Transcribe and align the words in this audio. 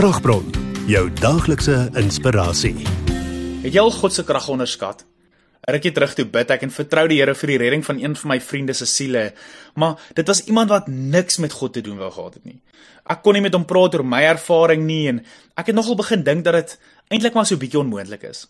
Kragbron, 0.00 0.46
jou 0.88 1.02
daaglikse 1.12 1.74
inspirasie. 2.00 2.86
Het 3.60 3.74
jy 3.74 3.82
al 3.82 3.90
God 3.92 4.14
se 4.16 4.22
krag 4.24 4.46
onderskat? 4.48 5.02
Rukkie 5.68 5.90
terug 5.92 6.14
toe 6.16 6.24
bid 6.24 6.52
ek 6.54 6.62
en 6.64 6.70
vertrou 6.72 7.02
die 7.10 7.18
Here 7.18 7.34
vir 7.36 7.50
die 7.52 7.58
redding 7.60 7.82
van 7.84 7.98
een 8.00 8.14
van 8.16 8.30
my 8.32 8.38
vriende 8.40 8.72
se 8.72 8.86
siele, 8.88 9.26
maar 9.76 10.00
dit 10.16 10.30
was 10.32 10.40
iemand 10.46 10.72
wat 10.72 10.88
niks 10.88 11.36
met 11.44 11.52
God 11.52 11.74
te 11.76 11.82
doen 11.84 11.98
wou 12.00 12.08
gehad 12.14 12.38
het 12.38 12.48
nie. 12.48 12.56
Ek 13.12 13.20
kon 13.20 13.36
nie 13.36 13.44
met 13.44 13.52
hom 13.52 13.66
praat 13.68 13.98
oor 13.98 14.06
my 14.14 14.22
ervaring 14.30 14.86
nie 14.86 15.02
en 15.10 15.18
ek 15.60 15.68
het 15.68 15.76
nogal 15.76 16.00
begin 16.00 16.24
dink 16.24 16.48
dat 16.48 16.56
dit 16.56 16.72
eintlik 17.12 17.36
maar 17.36 17.50
so 17.50 17.60
bietjie 17.60 17.82
onmoontlik 17.82 18.24
is. 18.30 18.46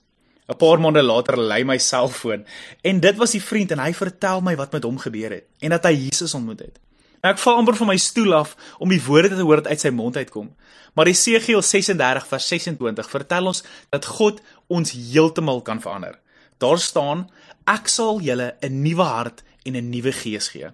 'n 0.47 0.55
Paar 0.55 0.79
maande 0.79 1.03
later 1.03 1.35
lei 1.35 1.65
my 1.65 1.79
selfoon 1.83 2.47
en 2.85 3.01
dit 3.01 3.17
was 3.19 3.35
die 3.35 3.43
vriend 3.43 3.75
en 3.75 3.83
hy 3.83 3.91
vertel 3.91 4.39
my 4.39 4.55
wat 4.55 4.71
met 4.71 4.87
hom 4.87 5.03
gebeur 5.03 5.35
het 5.35 5.51
en 5.59 5.75
dat 5.75 5.83
hy 5.83 5.97
Jesus 5.99 6.35
ontmoet 6.35 6.63
het. 6.63 6.79
Ek 7.21 7.37
val 7.37 7.59
amper 7.61 7.77
van 7.77 7.91
my 7.91 7.99
stoel 8.01 8.33
af 8.33 8.55
om 8.81 8.89
die 8.89 9.03
woorde 9.05 9.29
te 9.35 9.43
hoor 9.43 9.61
wat 9.61 9.69
uit 9.69 9.83
sy 9.83 9.91
mond 9.93 10.17
uitkom. 10.17 10.49
Maar 10.97 11.11
Esegiel 11.13 11.61
36 11.63 12.27
vers 12.27 12.47
26 12.49 13.11
vertel 13.13 13.51
ons 13.51 13.61
dat 13.93 14.09
God 14.09 14.41
ons 14.73 14.95
heeltemal 14.97 15.61
kan 15.67 15.83
verander. 15.85 16.17
Daar 16.59 16.81
staan: 16.81 17.29
Ek 17.69 17.89
sal 17.89 18.21
julle 18.25 18.55
'n 18.63 18.83
nuwe 18.83 19.05
hart 19.05 19.43
en 19.65 19.77
'n 19.77 19.91
nuwe 19.91 20.13
gees 20.13 20.49
gee. 20.49 20.73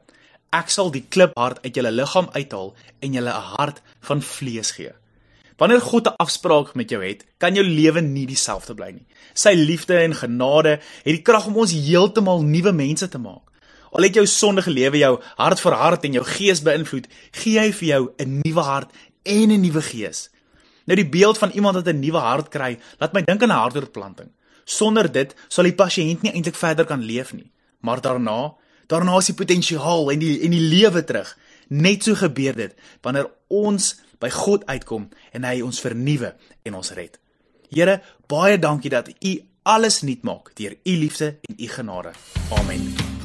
Ek 0.53 0.71
sal 0.71 0.91
die 0.91 1.05
kliphart 1.09 1.59
uit 1.65 1.75
julle 1.75 1.91
liggaam 1.91 2.29
uithaal 2.33 2.75
en 3.01 3.13
julle 3.13 3.31
'n 3.31 3.49
hart 3.57 3.83
van 4.01 4.23
vlees 4.23 4.71
gee. 4.71 4.93
Wanneer 5.59 5.81
God 5.81 6.07
'n 6.07 6.17
afspraak 6.17 6.75
met 6.75 6.91
jou 6.91 7.03
het, 7.05 7.25
kan 7.39 7.55
jou 7.55 7.65
lewe 7.65 8.01
nie 8.01 8.27
dieselfde 8.27 8.75
bly 8.75 8.91
nie. 8.91 9.07
Sy 9.35 9.53
liefde 9.55 9.99
en 9.99 10.15
genade 10.15 10.79
het 11.05 11.15
die 11.17 11.23
krag 11.23 11.47
om 11.47 11.57
ons 11.57 11.73
heeltemal 11.73 12.43
nuwe 12.43 12.73
mense 12.73 13.09
te 13.09 13.19
maak. 13.19 13.51
Al 13.91 14.03
het 14.03 14.15
jou 14.15 14.27
sondige 14.27 14.71
lewe 14.71 14.99
jou 14.99 15.21
hart 15.37 15.61
verhard 15.61 16.05
en 16.05 16.13
jou 16.13 16.25
gees 16.25 16.63
beïnvloed, 16.63 17.07
gee 17.43 17.59
hy 17.59 17.73
vir 17.73 17.89
jou 17.89 18.03
'n 18.19 18.41
nuwe 18.45 18.63
hart 18.63 18.91
en 19.25 19.51
'n 19.51 19.61
nuwe 19.61 19.83
gees. 19.83 20.31
Nou 20.87 20.97
die 20.97 21.09
beeld 21.09 21.39
van 21.39 21.51
iemand 21.51 21.75
wat 21.75 21.89
'n 21.89 22.01
nuwe 22.01 22.19
hart 22.19 22.49
kry, 22.49 22.79
laat 22.99 23.13
my 23.13 23.23
dink 23.23 23.43
aan 23.43 23.49
'n 23.49 23.63
hartoortplanting. 23.63 24.31
Sonder 24.65 25.13
dit 25.13 25.35
sal 25.49 25.65
die 25.65 25.75
pasiënt 25.75 26.23
nie 26.23 26.33
eintlik 26.33 26.55
verder 26.55 26.85
kan 26.85 27.03
leef 27.03 27.33
nie. 27.33 27.51
Maar 27.81 28.01
daarna, 28.01 28.55
daarna 28.87 29.17
is 29.19 29.27
die 29.27 29.35
potensiaal 29.35 30.11
en 30.11 30.19
die 30.19 30.41
en 30.41 30.51
die 30.51 30.61
lewe 30.61 31.05
terug. 31.05 31.39
Net 31.69 32.03
so 32.03 32.15
gebeur 32.15 32.55
dit 32.55 32.75
wanneer 33.03 33.31
ons 33.47 33.95
by 34.19 34.31
God 34.31 34.67
uitkom 34.67 35.09
en 35.33 35.45
hy 35.45 35.61
ons 35.63 35.81
vernuwe 35.81 36.35
en 36.63 36.75
ons 36.75 36.91
red. 36.91 37.19
Here, 37.71 38.01
baie 38.27 38.59
dankie 38.59 38.91
dat 38.91 39.11
U 39.21 39.35
alles 39.63 40.03
nuut 40.03 40.23
maak 40.23 40.55
deur 40.55 40.79
U 40.85 40.97
liefde 40.97 41.37
en 41.43 41.55
U 41.59 41.69
genade. 41.69 42.13
Amen. 42.51 43.16